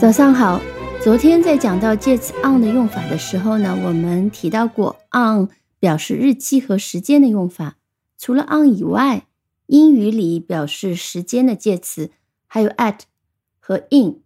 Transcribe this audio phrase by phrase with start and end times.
[0.00, 0.58] 早上好。
[1.04, 7.76] 昨天在讲到介词 on 的用法的时候呢，我们提到过 on 表示日期和时间的用法。
[8.16, 9.26] 除了 on 以外，
[9.66, 12.12] 英语里表示时间的介词
[12.46, 13.00] 还有 at
[13.58, 14.20] 和 in。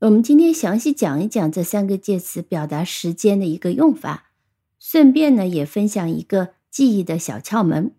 [0.00, 4.32] 我们今天详细讲一讲这三个介词表达时间的一个用法，
[4.78, 7.92] 顺便呢也分享一个记忆的小窍门。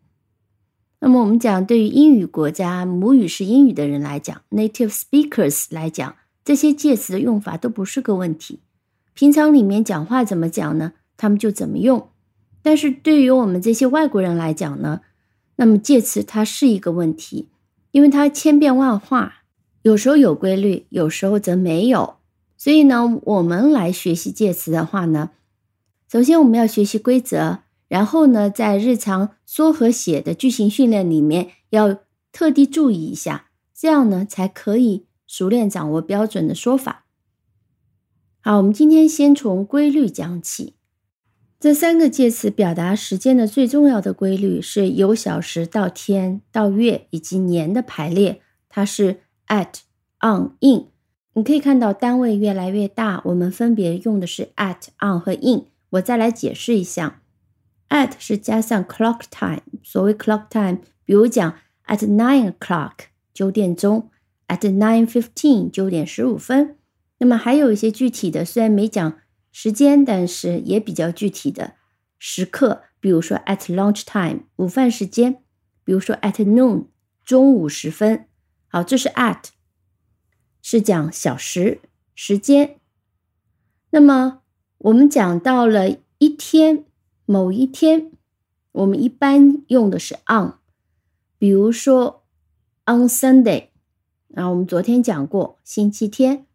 [1.00, 6.14] 那么我们讲，对于英语国家母语是英语的人来讲，native speakers 来讲。
[6.44, 8.60] 这些介词的用法都不是个问题，
[9.14, 10.94] 平常里面讲话怎么讲呢？
[11.18, 12.10] 他们就怎么用。
[12.62, 15.02] 但是对于我们这些外国人来讲呢，
[15.58, 17.50] 那么介词它是一个问题，
[17.92, 19.44] 因为它千变万化，
[19.82, 22.16] 有时候有规律，有时候则没有。
[22.58, 25.32] 所以呢，我们来学习介词的话呢，
[26.12, 32.00] 首先我们要学习规则，然后呢，在日常说和写的句型训练里面要
[32.32, 35.06] 特地注意一下，这样呢才可以。
[35.30, 37.06] 熟练掌握标准的说法。
[38.42, 40.74] 好，我们今天先从规律讲起。
[41.60, 49.82] 这三个介词表达时间的最重要的规律是由小时到天到月以及年的排列，它是 at、
[50.22, 50.88] on、in。
[51.34, 55.68] 你可以看到单位越来越大，我们分别用的是 at、on 和 in。
[55.92, 57.22] 我再来解释一下
[57.90, 59.62] ，at 是加上 clock time。
[59.84, 61.54] 所谓 clock time，比如讲
[61.86, 62.94] at nine o'clock
[63.32, 64.10] 九点钟。
[64.50, 66.76] At nine fifteen，九点十五分。
[67.20, 69.20] 那么还有一些具体的，虽然没讲
[69.52, 71.76] 时间，但是也比较具体的
[72.18, 75.36] 时刻，比如说 at lunch time，午饭时间；
[75.84, 76.88] 比如说 at noon，
[77.24, 78.26] 中午时分。
[78.68, 79.50] 好，这是 at，
[80.64, 81.80] 是讲小时
[82.16, 82.80] 时间。
[83.92, 84.42] 那么
[84.80, 86.86] 我们讲到了一天，
[87.26, 88.12] 某一天，
[88.72, 90.54] 我们一般用的是 on，
[91.38, 92.24] 比如说
[92.86, 93.69] on Sunday。
[94.36, 96.46] 啊，我们昨天讲过星期天。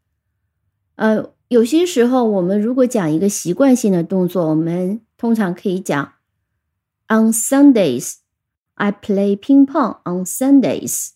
[0.96, 6.12] 呃，有些时候我们如果讲一个习惯性的动作，我们通常可以讲
[7.08, 8.18] ：On Sundays,
[8.74, 9.98] I play ping pong.
[10.04, 11.10] On Sundays，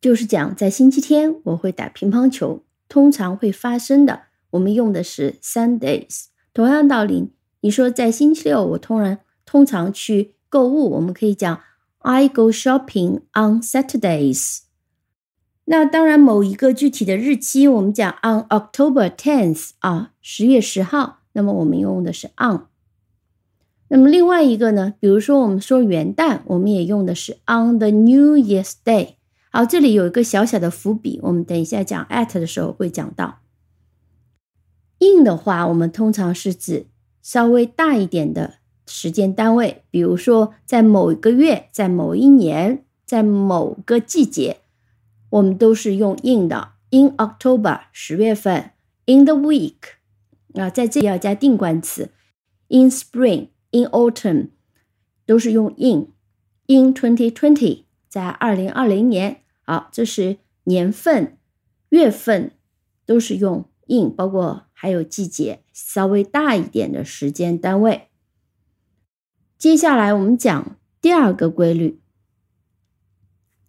[0.00, 4.22] 就是讲在星期天我会打乒乓球，通常会发生的。
[4.52, 6.24] 我们用的是 Sundays。
[6.54, 7.30] 同样道理，
[7.60, 11.60] 你说在星期六我通常通常去购物，我们可以讲
[11.98, 14.60] ：I go shopping on Saturdays。
[15.72, 22.62] 那当然，某一个具体的日期，我们讲 on October tenth 啊，十月十号，那么我们用的是 on。
[23.86, 29.10] 那么另外一个呢，比如说我们说元旦，我们也用的是 on the New Year's Day。
[29.52, 33.38] 好，这里有一个小小的伏笔，我们等一下讲 at 的时候会讲到。
[34.98, 36.86] in 的话，我们通常是指
[37.22, 38.54] 稍微大一点的
[38.88, 44.56] 时间单位，比如说在某一个月，在某一年，在某个季节。
[45.30, 48.72] 我们都是用 in 的，in October 十月份
[49.06, 49.74] ，in the week
[50.54, 52.10] 啊，在这里要加定冠词
[52.68, 54.48] ，in spring，in autumn
[55.24, 61.38] 都是用 in，in twenty twenty 在二零二零年，好，这是年份、
[61.90, 62.50] 月份
[63.06, 68.08] 都是用 in，包括还有季节，稍微大一点的时间单位。
[69.56, 71.99] 接下来我们讲第二个规律。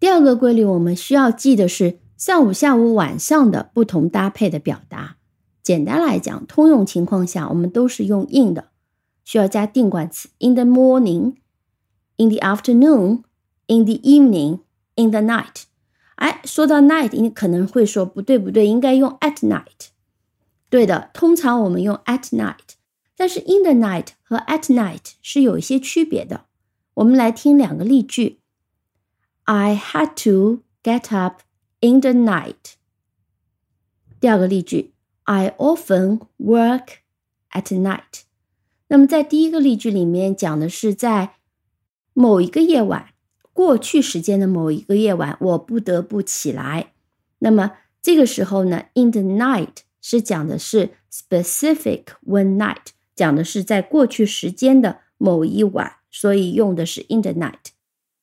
[0.01, 5.17] 第二个规律，我们需要记的是上午、下午、晚上的不同搭配的表达。
[5.61, 8.69] 简单来讲，通用情况下，我们都是用 in 的，
[9.23, 10.29] 需要加定冠词。
[10.39, 11.35] In the morning,
[12.17, 13.21] in the afternoon,
[13.67, 14.61] in the evening,
[14.95, 15.65] in the night。
[16.15, 19.89] 哎，说到 night，你可能会说不对不对，应该用 at night。
[20.71, 22.73] 对的，通常我们用 at night，
[23.15, 26.45] 但是 in the night 和 at night 是有一些区别的。
[26.95, 28.40] 我们来听两个例句。
[29.45, 31.41] I had to get up
[31.79, 32.75] in the night。
[34.19, 34.93] 第二个例句
[35.23, 36.99] ，I often work
[37.51, 38.23] at night。
[38.87, 41.35] 那么在第一个例句里面讲的是在
[42.13, 43.07] 某一个夜晚，
[43.53, 46.93] 过去时间的某一个夜晚，我不得不起来。
[47.39, 57.71] 那么这个时候呢，in the night 是讲的是 specific one night，讲的是在过去时间的某一晚，所以用的是 in the night。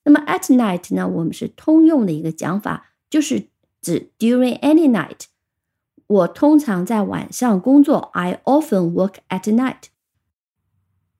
[0.08, 1.06] 那么 at night 呢？
[1.06, 3.48] 我们是通用的一个讲法，就是
[3.82, 5.26] 指 during any night。
[6.06, 9.90] 我通常在晚上工作，I often work at night。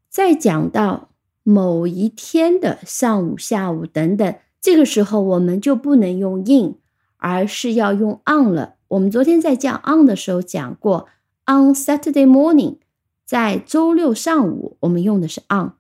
[0.09, 1.11] 再讲到
[1.43, 6.77] 某一天的上午、下午等等，这个时候我们就不能用 in，
[7.19, 8.77] 而是要用 on 了。
[8.89, 11.09] 我们昨天在讲 on 的时候讲过
[11.45, 12.79] ，on Saturday morning，
[13.27, 15.73] 在周六上午我们用的是 on。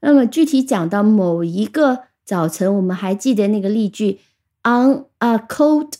[0.00, 2.04] 那么具体讲到某一个。
[2.26, 4.18] 早晨，我们还记得那个例句
[4.64, 5.92] ：On a cold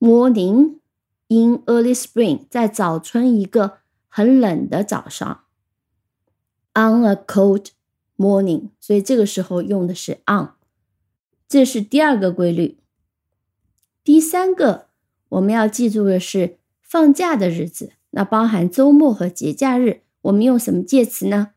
[0.00, 0.78] morning,
[1.28, 5.44] in early spring，在早春一个很冷的早上。
[6.72, 7.66] On a cold
[8.16, 10.52] morning，所以这个时候用的是 on。
[11.46, 12.78] 这是第二个规律。
[14.02, 14.86] 第三个
[15.28, 21.50] 我们要记住的是放假的日子，那包含周末和节假日，我们用什么介词呢？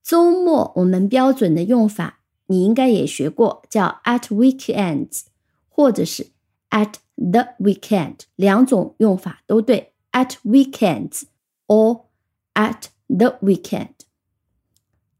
[0.00, 5.22] 周末我们标准的用法，你应该也学过，叫 at weekends，
[5.68, 6.28] 或者是
[6.70, 11.22] at the weekend，两种用法都对，at weekends
[11.66, 12.04] or
[12.54, 13.90] at the weekend。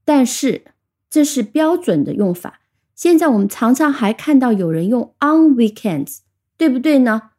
[0.05, 0.67] 但是
[1.11, 2.61] 这是标准的用法，
[2.95, 6.19] 现在我们常常还看到有人用 on weekends，
[6.57, 7.31] 对不对呢？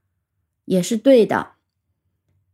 [0.65, 1.53] 也是对的。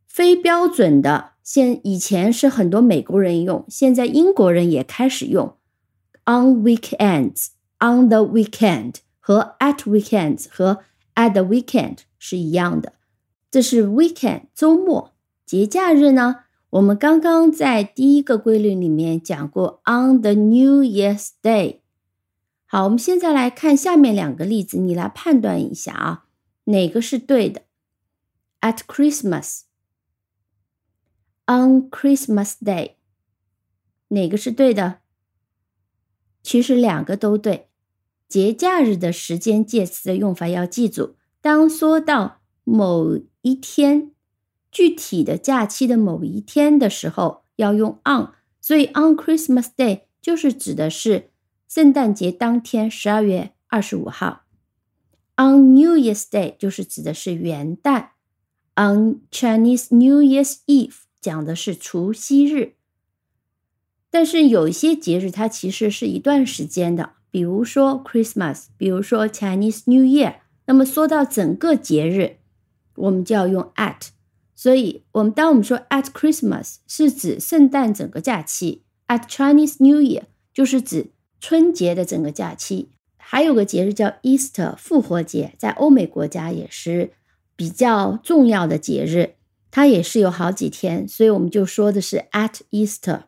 [0.08, 5.58] 非标准的，现以前是很多美国人用，现在英国人也开始用
[6.26, 7.50] on weekends、
[7.80, 10.84] on the weekend 和 at weekends 和
[11.16, 12.94] at the weekend 是一样的。
[13.52, 15.14] 这是 weekend 周末，
[15.46, 16.46] 节假日呢？
[16.72, 21.82] 我们刚刚在第一个规律里面讲过 on the New Year's Day。
[22.66, 26.26] 好，我们现在来看下面两个例子，你来判断一下啊，
[26.64, 27.62] 哪个是对的
[28.62, 29.62] ？At Christmas。
[31.46, 32.94] On Christmas Day，
[34.08, 35.02] 哪个是对的？
[36.44, 37.70] 其实两个都对。
[38.28, 44.12] 节假日的时间介词的用法要记住，当说到某一天、
[44.72, 48.34] 具体的假期的某一天的时候，要用 on。
[48.60, 51.32] 所以 On Christmas Day 就是指的是
[51.68, 54.46] 圣诞节当天，十二月二十五号。
[55.36, 58.10] On New Year's Day 就是指的是元旦。
[58.76, 62.76] On Chinese New Year's Eve 讲的是除夕日，
[64.14, 70.36] 但是有一些节日它其实是一段时间的，比如说 Christmas，比如说 Chinese New Year。
[70.68, 72.38] 那么说到整个节日，
[72.96, 74.10] 我们就要用 at。
[74.54, 81.08] 所以，我们当我们说 at Christmas 是指圣诞整个假期，at Chinese New Year 就是指
[81.40, 82.90] 春节的整个假期。
[83.18, 87.14] 还有个节日叫 Easter 复活节，在欧美国家也是
[87.56, 89.34] 比较重要的节日。
[89.72, 93.24] 它也是有好几天，所以我们就说的是 at Easter。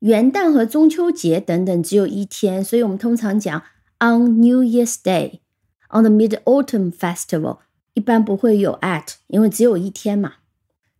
[0.00, 3.62] 元旦和中秋节等等只有一天，所以我们通常讲
[3.98, 5.40] on New Year's Day。
[5.88, 7.58] on the Mid Autumn Festival
[7.94, 10.34] 一般不会有 at，因为只有一天嘛。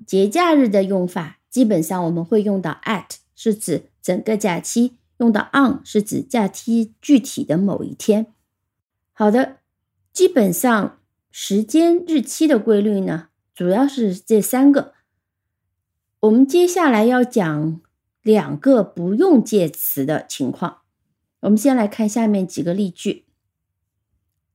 [0.07, 8.27] 节假日的用法基本上我们会用到 at，是指整个假期；用到 on 是指假期具体的某一天。
[9.13, 9.57] 好的，
[10.13, 11.01] 基本上
[11.31, 13.29] 时间日期的规律呢？
[13.55, 14.93] 主要是这三个，
[16.21, 17.81] 我们接下来要讲
[18.27, 20.79] 两个不用介词的情况。
[21.43, 23.27] 我们先来看下面几个例句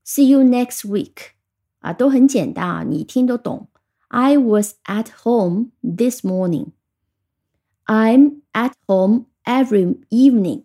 [0.06, 1.30] ：See you next week，
[1.80, 3.70] 啊，都很简单啊，你听都懂。
[4.10, 6.72] I was at home this morning.
[7.86, 10.64] I'm at home every evening.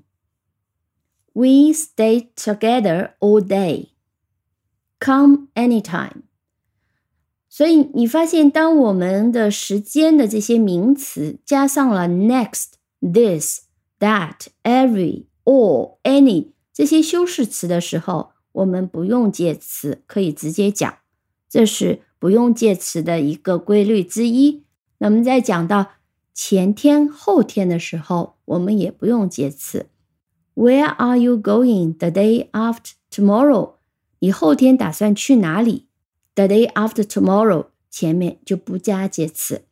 [1.33, 3.91] We stay together all day.
[4.99, 6.23] Come anytime.
[7.49, 12.71] 所以你发现，当我们的时间的这些名词加上了 next、
[13.13, 13.63] this、
[13.99, 20.99] that、every、all、any 这些修饰词的时候，我们不用介词，可以直接讲。
[21.49, 24.65] 这是不用介词的一个规律之一。
[24.99, 25.93] 那么在讲到
[26.35, 29.87] 前天、后天的时候，我们也不用介词。
[30.55, 33.75] Where are you going the day after tomorrow？
[34.21, 35.87] 你后天打算去哪里
[36.35, 39.66] ？The day after tomorrow 前面就不加介词。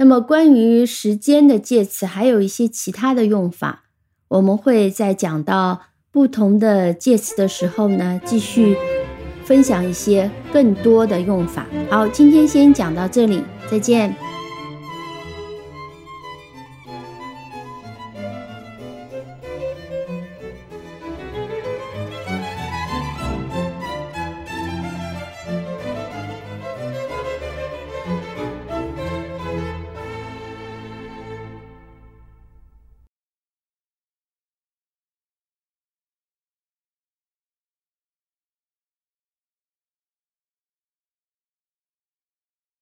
[0.00, 3.82] 那么关于时间的介词还有一些其他的用法，
[4.28, 8.78] 我们会在讲到不同的介词的时候呢，继续
[9.44, 11.66] 分享一些更多的用法。
[11.90, 14.16] 好，今天先讲到这里，再见。